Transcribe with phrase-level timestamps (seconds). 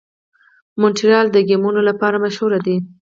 [0.79, 2.77] مونټریال د ګیمونو لپاره مشهور دی.